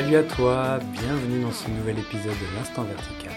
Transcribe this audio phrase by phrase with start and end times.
[0.00, 3.34] Salut à toi, bienvenue dans ce nouvel épisode de l'Instant Vertical.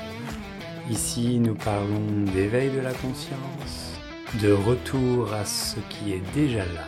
[0.89, 3.99] Ici, nous parlons d'éveil de la conscience,
[4.41, 6.87] de retour à ce qui est déjà là.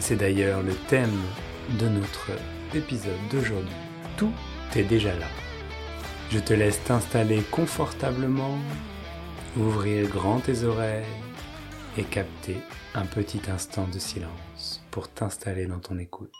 [0.00, 1.22] C'est d'ailleurs le thème
[1.78, 2.32] de notre
[2.74, 3.76] épisode d'aujourd'hui.
[4.16, 4.32] Tout
[4.74, 5.28] est déjà là.
[6.32, 8.58] Je te laisse t'installer confortablement,
[9.56, 11.04] ouvrir grand tes oreilles
[11.96, 12.56] et capter
[12.96, 16.32] un petit instant de silence pour t'installer dans ton écoute.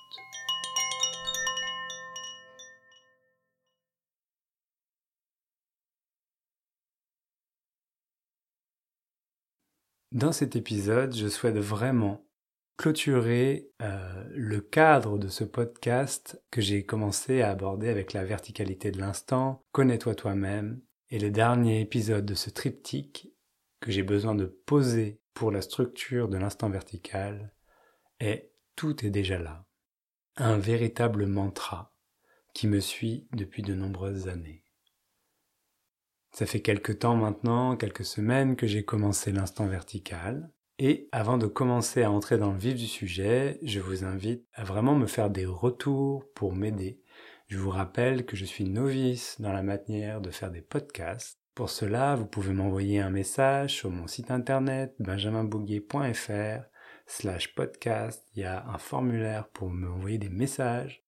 [10.12, 12.24] Dans cet épisode, je souhaite vraiment
[12.76, 18.92] clôturer euh, le cadre de ce podcast que j'ai commencé à aborder avec la verticalité
[18.92, 20.80] de l'instant, connais-toi toi-même,
[21.10, 23.32] et le dernier épisode de ce triptyque
[23.80, 27.52] que j'ai besoin de poser pour la structure de l'instant vertical
[28.20, 29.66] est tout est déjà là.
[30.36, 31.94] Un véritable mantra
[32.54, 34.65] qui me suit depuis de nombreuses années.
[36.36, 40.50] Ça fait quelques temps maintenant, quelques semaines que j'ai commencé l'instant vertical.
[40.78, 44.62] Et avant de commencer à entrer dans le vif du sujet, je vous invite à
[44.62, 47.00] vraiment me faire des retours pour m'aider.
[47.48, 51.38] Je vous rappelle que je suis novice dans la manière de faire des podcasts.
[51.54, 56.64] Pour cela, vous pouvez m'envoyer un message sur mon site internet benjaminbouguier.fr
[57.06, 58.22] slash podcast.
[58.34, 61.02] Il y a un formulaire pour m'envoyer des messages.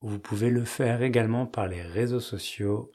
[0.00, 2.92] Vous pouvez le faire également par les réseaux sociaux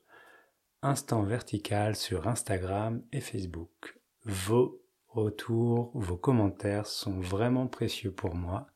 [0.86, 4.00] Instant Vertical sur Instagram et Facebook.
[4.24, 8.68] Vos retours, vos commentaires sont vraiment précieux pour moi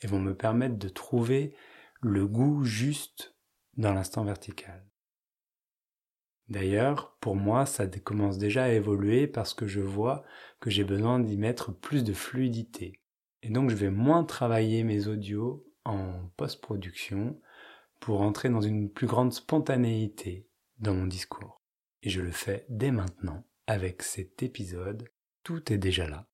[0.00, 1.54] et vont me permettre de trouver
[2.00, 3.36] le goût juste
[3.76, 4.86] dans l'instant vertical.
[6.48, 10.24] D'ailleurs, pour moi, ça commence déjà à évoluer parce que je vois
[10.60, 13.02] que j'ai besoin d'y mettre plus de fluidité.
[13.42, 17.38] Et donc je vais moins travailler mes audios en post-production
[17.98, 20.46] pour entrer dans une plus grande spontanéité
[20.80, 21.62] dans mon discours.
[22.02, 25.08] Et je le fais dès maintenant avec cet épisode.
[25.42, 26.26] Tout est déjà là.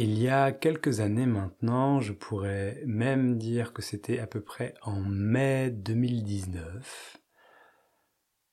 [0.00, 4.74] Il y a quelques années maintenant, je pourrais même dire que c'était à peu près
[4.82, 7.18] en mai 2019,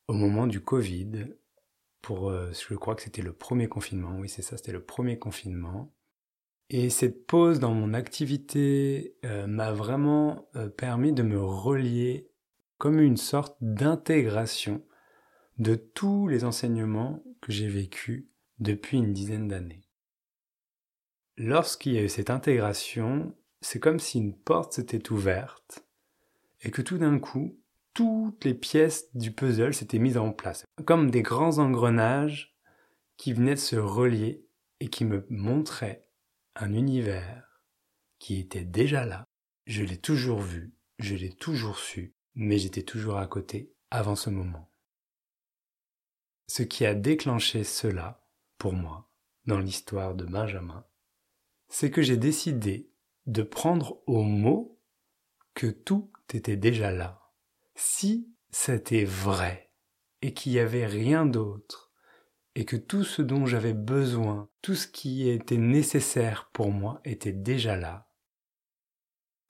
[0.07, 1.35] au moment du Covid,
[2.01, 5.19] pour, euh, je crois que c'était le premier confinement, oui c'est ça, c'était le premier
[5.19, 5.94] confinement.
[6.69, 12.31] Et cette pause dans mon activité euh, m'a vraiment euh, permis de me relier
[12.77, 14.83] comme une sorte d'intégration
[15.57, 18.27] de tous les enseignements que j'ai vécus
[18.59, 19.83] depuis une dizaine d'années.
[21.37, 25.85] Lorsqu'il y a eu cette intégration, c'est comme si une porte s'était ouverte
[26.61, 27.59] et que tout d'un coup,
[27.93, 32.57] toutes les pièces du puzzle s'étaient mises en place, comme des grands engrenages
[33.17, 34.45] qui venaient de se relier
[34.79, 36.04] et qui me montraient
[36.55, 37.61] un univers
[38.19, 39.25] qui était déjà là.
[39.65, 44.29] Je l'ai toujours vu, je l'ai toujours su, mais j'étais toujours à côté avant ce
[44.29, 44.71] moment.
[46.47, 48.27] Ce qui a déclenché cela,
[48.57, 49.09] pour moi,
[49.45, 50.85] dans l'histoire de Benjamin,
[51.67, 52.91] c'est que j'ai décidé
[53.25, 54.79] de prendre au mot
[55.53, 57.31] que tout était déjà là.
[57.75, 59.71] Si c'était vrai
[60.21, 61.84] et qu'il n'y avait rien d'autre
[62.55, 67.33] et que tout ce dont j'avais besoin, tout ce qui était nécessaire pour moi était
[67.33, 68.07] déjà là.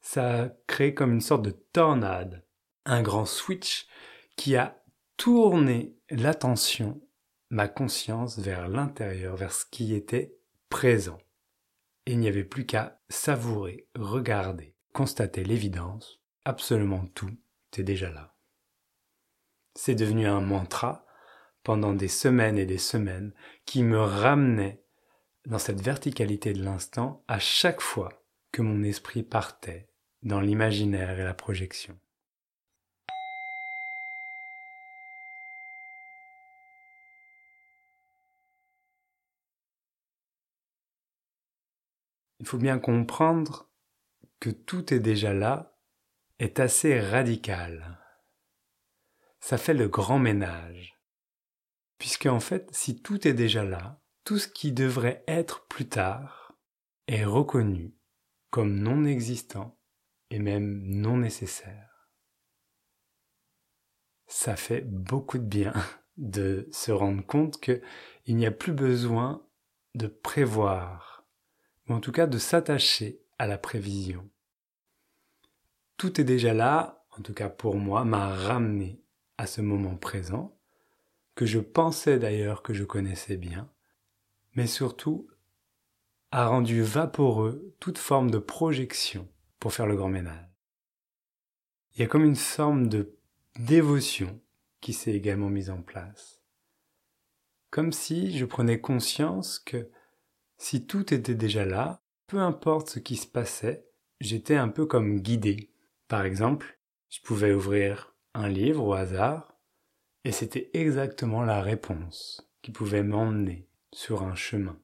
[0.02, 2.44] Ça a créé comme une sorte de tornade,
[2.86, 3.88] un grand switch
[4.36, 4.84] qui a
[5.18, 7.02] tourné l'attention,
[7.50, 10.36] ma conscience vers l'intérieur, vers ce qui était
[10.70, 11.20] présent.
[12.08, 17.32] Il n'y avait plus qu'à savourer, regarder, constater l'évidence, absolument tout
[17.78, 18.36] est déjà là.
[19.76, 21.05] C'est devenu un mantra
[21.66, 23.34] pendant des semaines et des semaines
[23.66, 24.84] qui me ramenait
[25.48, 29.90] dans cette verticalité de l'instant à chaque fois que mon esprit partait
[30.22, 32.00] dans l'imaginaire et la projection.
[42.40, 43.72] Il faut bien comprendre
[44.40, 45.76] que tout est déjà là
[46.38, 47.98] est assez radical.
[49.40, 50.95] Ça fait le grand ménage.
[51.98, 56.58] Puisque en fait, si tout est déjà là, tout ce qui devrait être plus tard
[57.08, 57.96] est reconnu
[58.50, 59.78] comme non existant
[60.30, 62.10] et même non nécessaire.
[64.28, 65.74] Ça fait beaucoup de bien
[66.18, 67.82] de se rendre compte qu'il
[68.36, 69.46] n'y a plus besoin
[69.94, 71.26] de prévoir,
[71.88, 74.30] ou en tout cas de s'attacher à la prévision.
[75.98, 79.02] Tout est déjà là, en tout cas pour moi, m'a ramené
[79.38, 80.55] à ce moment présent,
[81.36, 83.70] que je pensais d'ailleurs que je connaissais bien,
[84.54, 85.28] mais surtout
[86.32, 89.28] a rendu vaporeux toute forme de projection
[89.60, 90.50] pour faire le grand ménage.
[91.94, 93.18] Il y a comme une forme de
[93.58, 94.42] dévotion
[94.82, 96.42] qui s'est également mise en place.
[97.70, 99.90] Comme si je prenais conscience que
[100.58, 103.86] si tout était déjà là, peu importe ce qui se passait,
[104.20, 105.72] j'étais un peu comme guidé.
[106.08, 106.80] Par exemple,
[107.10, 109.55] je pouvais ouvrir un livre au hasard,
[110.26, 114.78] et c'était exactement la réponse qui pouvait m'emmener sur un chemin.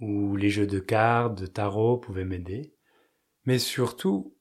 [0.00, 2.74] Ou les jeux de cartes, de tarot pouvaient m'aider,
[3.44, 4.36] mais surtout,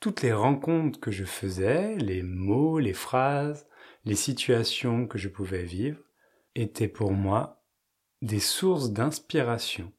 [0.00, 3.66] toutes les rencontres que je faisais, les mots, les phrases,
[4.04, 6.02] les situations que je pouvais vivre,
[6.54, 7.64] étaient pour moi
[8.20, 9.92] des sources d'inspiration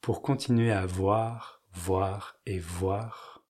[0.00, 3.44] pour continuer à voir, voir et voir.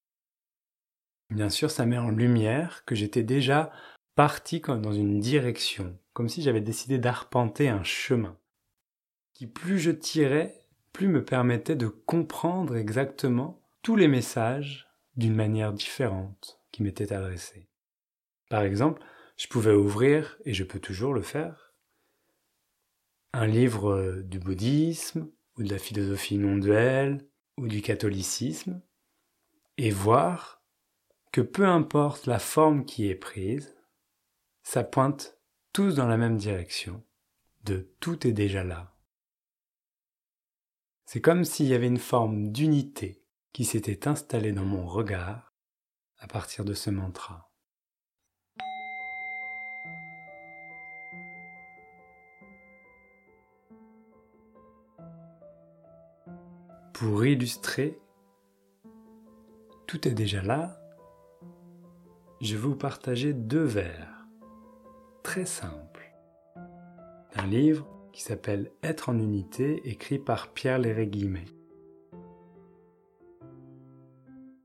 [1.30, 3.72] Bien sûr, ça met en lumière que j'étais déjà
[4.14, 8.38] parti dans une direction, comme si j'avais décidé d'arpenter un chemin,
[9.32, 15.72] qui plus je tirais, plus me permettait de comprendre exactement tous les messages d'une manière
[15.72, 17.68] différente qui m'étaient adressés.
[18.48, 19.02] Par exemple,
[19.36, 21.72] je pouvais ouvrir, et je peux toujours le faire,
[23.32, 27.26] un livre du bouddhisme, ou de la philosophie non duelle,
[27.56, 28.80] ou du catholicisme,
[29.76, 30.62] et voir
[31.32, 33.73] que peu importe la forme qui est prise,
[34.64, 35.38] ça pointe
[35.72, 37.04] tous dans la même direction,
[37.64, 38.96] de tout est déjà là.
[41.04, 43.22] C'est comme s'il y avait une forme d'unité
[43.52, 45.54] qui s'était installée dans mon regard
[46.18, 47.52] à partir de ce mantra.
[56.94, 58.00] Pour illustrer,
[59.86, 60.80] tout est déjà là,
[62.40, 64.13] je vais vous partager deux vers
[65.24, 66.14] très simples
[67.34, 71.46] d'un livre qui s'appelle Être en unité, écrit par Pierre Léret-Guimet.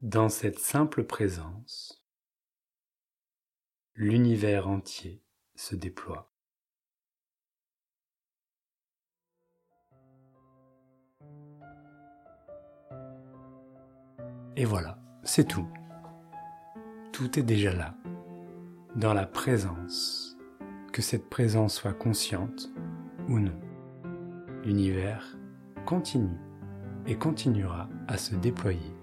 [0.04, 2.06] Dans cette simple présence,
[3.96, 5.24] l'univers entier
[5.56, 6.32] se déploie.
[14.56, 15.68] Et voilà, c'est tout.
[17.14, 17.96] Tout est déjà là,
[18.96, 20.29] dans la présence,
[20.92, 22.70] que cette présence soit consciente
[23.28, 23.60] ou non.
[24.64, 25.38] L'univers
[25.86, 26.38] continue
[27.08, 28.94] et continuera à se déployer,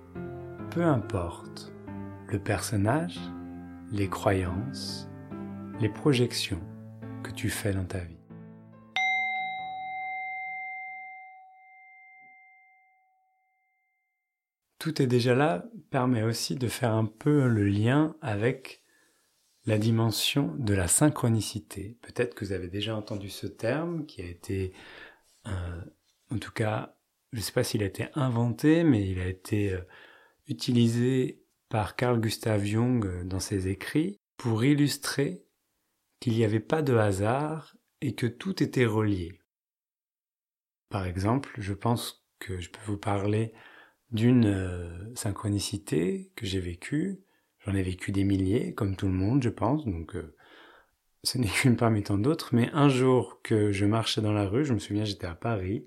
[0.71, 1.73] peu importe
[2.29, 3.19] le personnage,
[3.93, 5.09] les croyances,
[5.81, 6.63] les projections
[7.23, 8.17] que tu fais dans ta vie.
[14.87, 18.85] tout est déjà là permet aussi de faire un peu le lien avec
[19.67, 21.97] la dimension de la synchronicité.
[22.03, 24.73] Peut-être que vous avez déjà entendu ce terme qui a été,
[25.47, 25.83] euh,
[26.31, 26.97] en tout cas,
[27.33, 29.81] je ne sais pas s'il a été inventé, mais il a été euh,
[30.47, 35.45] utilisé par Carl Gustav Jung dans ses écrits pour illustrer
[36.21, 39.41] qu'il n'y avait pas de hasard et que tout était relié.
[40.89, 43.53] Par exemple, je pense que je peux vous parler
[44.13, 47.21] d'une euh, synchronicité que j'ai vécue.
[47.67, 50.35] J'en ai vécu des milliers, comme tout le monde, je pense, donc euh,
[51.25, 52.55] ce n'est qu'une parmi tant d'autres.
[52.55, 55.87] Mais un jour que je marchais dans la rue, je me souviens, j'étais à Paris,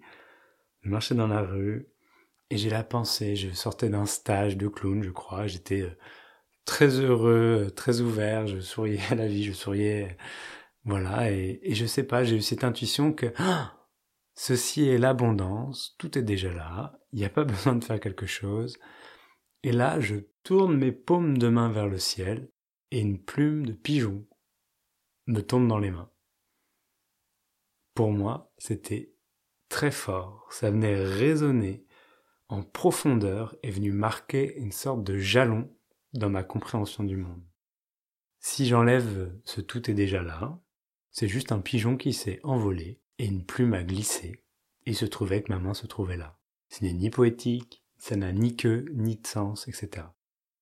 [0.81, 1.87] je marchais dans la rue
[2.49, 5.97] et j'ai la pensée, je sortais d'un stage de clown, je crois, j'étais euh,
[6.65, 10.17] très heureux, très ouvert, je souriais à la vie, je souriais,
[10.83, 13.73] voilà, et, et je sais pas, j'ai eu cette intuition que ah,
[14.41, 18.25] Ceci est l'abondance, tout est déjà là, il n'y a pas besoin de faire quelque
[18.25, 18.77] chose.
[19.63, 22.49] Et là, je tourne mes paumes de main vers le ciel,
[22.91, 24.25] et une plume de pigeon
[25.27, 26.11] me tombe dans les mains.
[27.93, 29.13] Pour moi, c'était
[29.67, 31.85] très fort, ça venait résonner
[32.47, 35.71] en profondeur et venu marquer une sorte de jalon
[36.13, 37.43] dans ma compréhension du monde.
[38.39, 40.59] Si j'enlève ce tout est déjà là,
[41.11, 44.43] c'est juste un pigeon qui s'est envolé et une plume a glissé,
[44.85, 46.39] il se trouvait que ma main se trouvait là.
[46.69, 50.07] Ce n'est ni poétique, ça n'a ni queue, ni de sens, etc.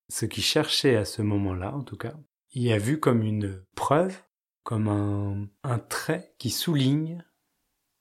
[0.09, 2.15] Ce qui cherchait à ce moment-là, en tout cas,
[2.51, 4.21] il a vu comme une preuve,
[4.63, 7.23] comme un, un trait qui souligne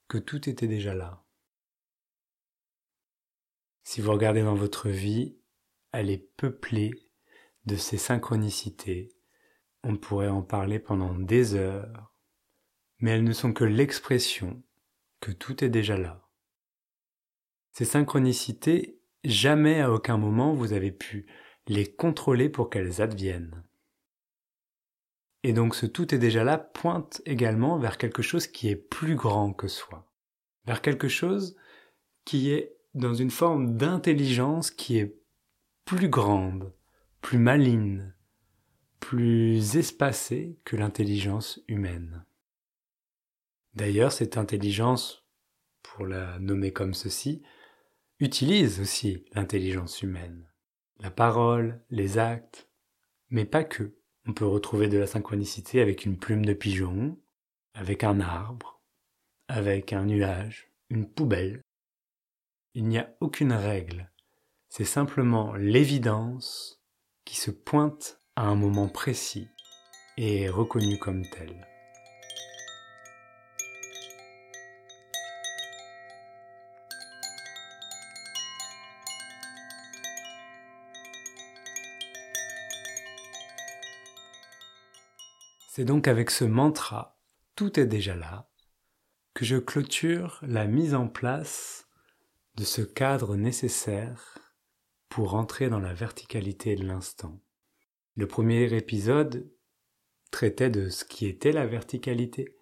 [0.07, 1.25] que tout était déjà là.
[3.83, 5.37] Si vous regardez dans votre vie,
[5.91, 6.91] elle est peuplée
[7.65, 9.09] de ces synchronicités.
[9.83, 12.13] On pourrait en parler pendant des heures,
[12.99, 14.63] mais elles ne sont que l'expression
[15.19, 16.29] que tout est déjà là.
[17.71, 21.27] Ces synchronicités, jamais à aucun moment vous avez pu
[21.67, 23.63] les contrôler pour qu'elles adviennent.
[25.43, 29.15] Et donc ce tout est déjà là pointe également vers quelque chose qui est plus
[29.15, 30.11] grand que soi,
[30.65, 31.55] vers quelque chose
[32.25, 35.15] qui est dans une forme d'intelligence qui est
[35.85, 36.73] plus grande,
[37.21, 38.13] plus maligne,
[38.99, 42.25] plus espacée que l'intelligence humaine.
[43.73, 45.23] D'ailleurs, cette intelligence,
[45.83, 47.43] pour la nommer comme ceci,
[48.19, 50.47] utilise aussi l'intelligence humaine.
[50.99, 52.69] La parole, les actes,
[53.29, 53.95] mais pas que.
[54.25, 57.17] On peut retrouver de la synchronicité avec une plume de pigeon,
[57.73, 58.81] avec un arbre,
[59.47, 61.61] avec un nuage, une poubelle.
[62.73, 64.11] Il n'y a aucune règle,
[64.69, 66.81] c'est simplement l'évidence
[67.25, 69.47] qui se pointe à un moment précis
[70.17, 71.67] et est reconnue comme telle.
[85.77, 87.19] C'est donc avec ce mantra,
[87.55, 88.49] tout est déjà là,
[89.35, 91.87] que je clôture la mise en place
[92.55, 94.39] de ce cadre nécessaire
[95.07, 97.39] pour entrer dans la verticalité de l'instant.
[98.15, 99.51] Le premier épisode
[100.31, 102.55] traitait de ce qui était la verticalité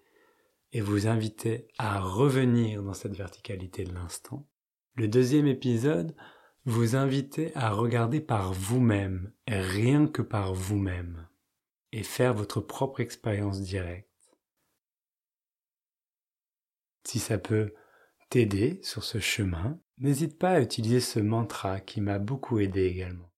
[0.72, 4.46] et vous invitait à revenir dans cette verticalité de l'instant.
[4.94, 6.14] Le deuxième épisode
[6.66, 11.26] vous invitait à regarder par vous-même, rien que par vous-même
[11.96, 14.06] et faire votre propre expérience directe.
[17.04, 17.72] Si ça peut
[18.28, 23.32] t'aider sur ce chemin, n'hésite pas à utiliser ce mantra qui m'a beaucoup aidé également.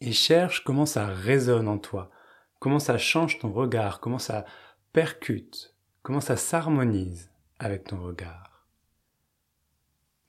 [0.00, 2.12] Et cherche comment ça résonne en toi,
[2.60, 4.44] comment ça change ton regard, comment ça
[4.92, 8.68] percute, comment ça s'harmonise avec ton regard.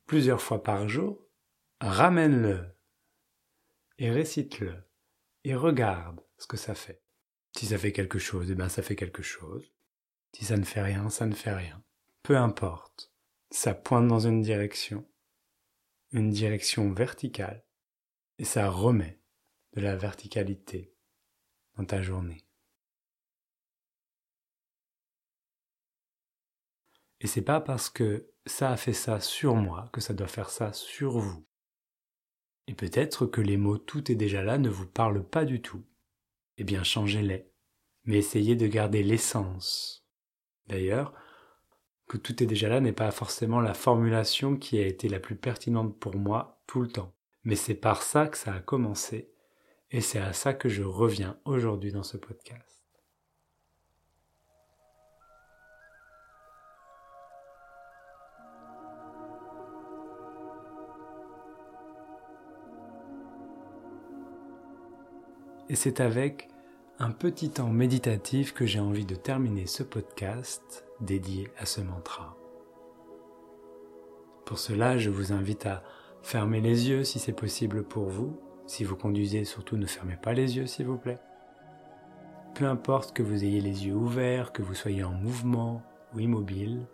[0.08, 1.20] Plusieurs fois par jour,
[1.80, 2.76] ramène-le
[4.00, 4.74] et récite-le
[5.44, 7.04] et regarde ce que ça fait.
[7.58, 9.74] Si ça fait quelque chose, eh bien ça fait quelque chose.
[10.32, 11.84] Si ça ne fait rien, ça ne fait rien.
[12.22, 13.12] Peu importe.
[13.50, 15.10] Ça pointe dans une direction,
[16.12, 17.66] une direction verticale,
[18.38, 19.20] et ça remet
[19.74, 20.94] de la verticalité
[21.78, 22.46] dans ta journée.
[27.22, 30.52] Et c'est pas parce que ça a fait ça sur moi que ça doit faire
[30.52, 31.44] ça sur vous.
[32.68, 35.84] Et peut-être que les mots tout est déjà là ne vous parlent pas du tout
[36.58, 37.50] eh bien changez-les,
[38.06, 40.06] mais essayez de garder l'essence.
[40.68, 41.14] D'ailleurs,
[42.08, 45.36] que tout est déjà là n'est pas forcément la formulation qui a été la plus
[45.36, 47.14] pertinente pour moi tout le temps.
[47.44, 49.32] Mais c'est par ça que ça a commencé,
[49.92, 52.87] et c'est à ça que je reviens aujourd'hui dans ce podcast.
[65.78, 66.50] C'est avec
[66.98, 72.36] un petit temps méditatif que j'ai envie de terminer ce podcast dédié à ce mantra.
[74.44, 75.84] Pour cela, je vous invite à
[76.24, 78.40] fermer les yeux si c'est possible pour vous.
[78.66, 81.20] Si vous conduisez, surtout ne fermez pas les yeux s'il vous plaît.
[82.56, 85.84] Peu importe que vous ayez les yeux ouverts, que vous soyez en mouvement
[86.16, 86.88] ou immobile,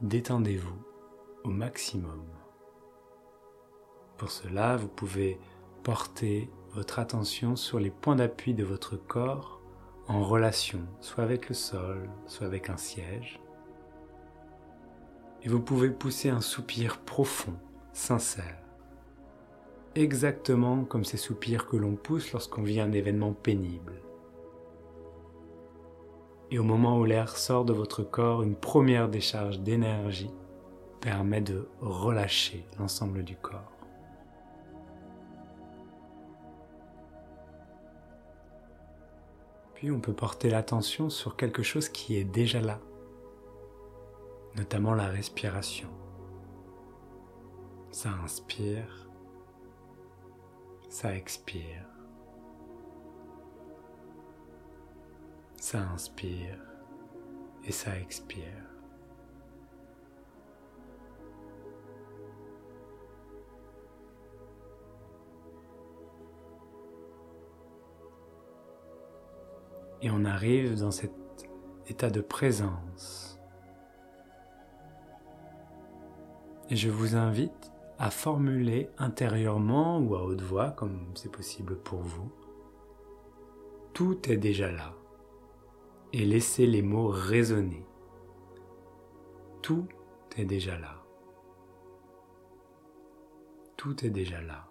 [0.00, 0.82] détendez-vous
[1.44, 2.24] au maximum.
[4.18, 5.38] Pour cela, vous pouvez
[5.84, 9.60] porter votre attention sur les points d'appui de votre corps
[10.08, 13.40] en relation soit avec le sol, soit avec un siège.
[15.42, 17.54] Et vous pouvez pousser un soupir profond,
[17.92, 18.58] sincère.
[19.94, 24.00] Exactement comme ces soupirs que l'on pousse lorsqu'on vit un événement pénible.
[26.50, 30.30] Et au moment où l'air sort de votre corps, une première décharge d'énergie
[31.00, 33.71] permet de relâcher l'ensemble du corps.
[39.82, 42.78] Puis on peut porter l'attention sur quelque chose qui est déjà là,
[44.54, 45.88] notamment la respiration.
[47.90, 49.10] Ça inspire,
[50.88, 51.84] ça expire.
[55.56, 56.60] Ça inspire
[57.64, 58.71] et ça expire.
[70.02, 71.12] Et on arrive dans cet
[71.86, 73.40] état de présence.
[76.70, 82.00] Et je vous invite à formuler intérieurement ou à haute voix, comme c'est possible pour
[82.00, 82.32] vous,
[83.92, 84.94] tout est déjà là.
[86.12, 87.86] Et laissez les mots résonner.
[89.62, 89.86] Tout
[90.36, 91.00] est déjà là.
[93.76, 94.68] Tout est déjà là.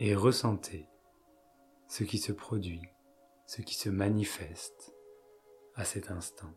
[0.00, 0.88] Et ressentez
[1.88, 2.82] ce qui se produit,
[3.46, 4.94] ce qui se manifeste
[5.74, 6.52] à cet instant.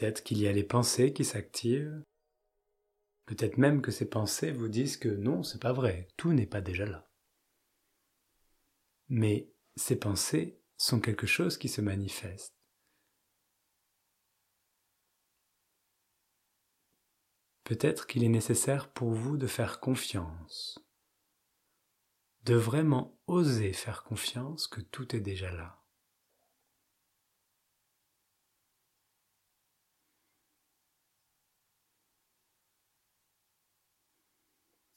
[0.00, 2.02] Peut-être qu'il y a les pensées qui s'activent.
[3.26, 6.62] Peut-être même que ces pensées vous disent que non, c'est pas vrai, tout n'est pas
[6.62, 7.09] déjà là.
[9.10, 12.54] Mais ces pensées sont quelque chose qui se manifeste.
[17.64, 20.78] Peut-être qu'il est nécessaire pour vous de faire confiance,
[22.44, 25.82] de vraiment oser faire confiance que tout est déjà là.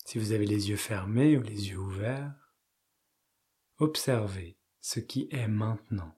[0.06, 2.43] Si vous avez les yeux fermés ou les yeux ouverts,
[3.78, 6.14] observez ce qui est maintenant.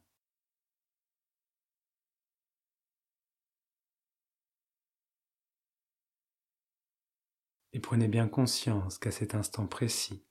[7.73, 10.25] Et prenez bien conscience qu'à cet instant précis,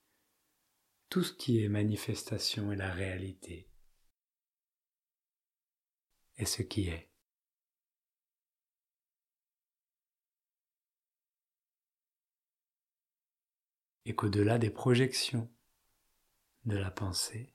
[1.10, 3.70] tout ce qui est manifestation est la réalité,
[6.36, 7.10] est ce qui est.
[14.06, 15.53] Et qu'au-delà des projections
[16.64, 17.52] de la pensée,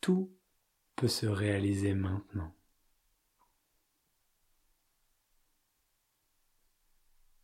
[0.00, 0.36] tout
[0.94, 2.54] peut se réaliser maintenant.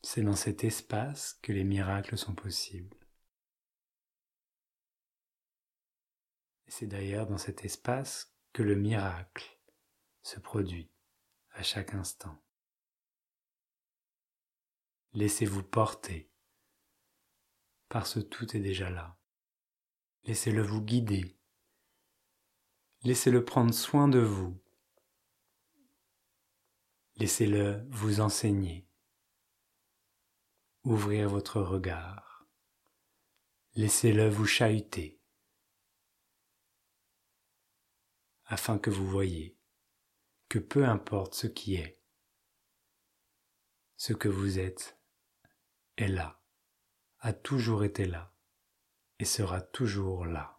[0.03, 2.97] C'est dans cet espace que les miracles sont possibles.
[6.67, 9.59] C'est d'ailleurs dans cet espace que le miracle
[10.23, 10.91] se produit
[11.53, 12.43] à chaque instant.
[15.15, 16.31] Laissez-vous porter
[17.89, 19.19] parce que tout est déjà là.
[20.25, 21.37] Laissez-le vous guider.
[23.03, 24.57] Laissez-le prendre soin de vous.
[27.17, 28.87] Laissez-le vous enseigner
[30.85, 32.47] ouvrir votre regard.
[33.75, 35.21] Laissez-le vous chahuter
[38.45, 39.57] afin que vous voyez
[40.49, 42.03] que peu importe ce qui est,
[43.97, 44.99] ce que vous êtes
[45.97, 46.43] est là,
[47.21, 48.32] a toujours été là
[49.23, 50.59] et sera toujours là.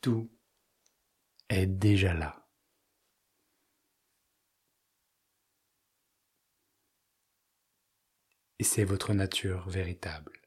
[0.00, 0.30] Tout
[1.50, 2.40] est déjà là.
[8.58, 10.43] et c'est votre nature véritable.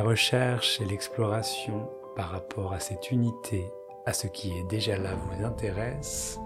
[0.00, 3.66] La recherche et l'exploration par rapport à cette unité,
[4.06, 6.40] à ce qui est déjà là vous intéresse,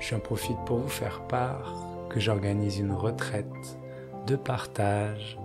[0.00, 1.76] j'en profite pour vous faire part
[2.10, 3.78] que j'organise une retraite
[4.26, 5.38] de partage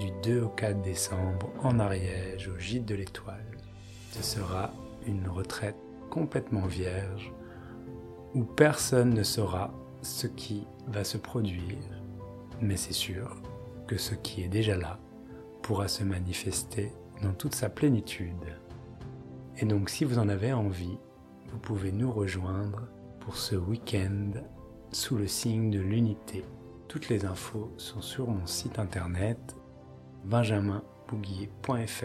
[0.00, 3.46] du 2 au 4 décembre en Ariège au Gîte de l'Étoile.
[4.10, 4.72] Ce sera
[5.06, 5.78] une retraite
[6.10, 7.32] complètement vierge
[8.34, 12.02] où personne ne saura ce qui va se produire,
[12.60, 13.36] mais c'est sûr
[13.86, 14.98] que ce qui est déjà là
[15.66, 18.56] pourra se manifester dans toute sa plénitude.
[19.58, 20.98] Et donc si vous en avez envie,
[21.50, 22.82] vous pouvez nous rejoindre
[23.20, 24.30] pour ce week-end
[24.92, 26.44] sous le signe de l'unité
[26.88, 29.56] toutes les infos sont sur mon site internet
[30.24, 32.04] benjaminbouguier.fr.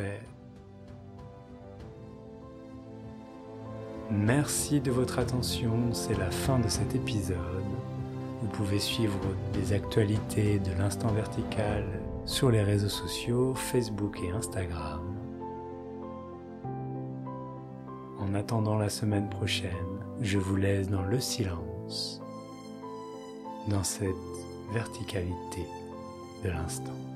[4.10, 7.38] Merci de votre attention, c'est la fin de cet épisode.
[8.42, 9.20] Vous pouvez suivre
[9.54, 11.86] des actualités de l'instant vertical
[12.26, 15.02] sur les réseaux sociaux Facebook et Instagram.
[18.20, 19.72] En attendant la semaine prochaine,
[20.22, 22.22] je vous laisse dans le silence,
[23.68, 24.16] dans cette
[24.72, 25.66] verticalité
[26.44, 27.11] de l'instant.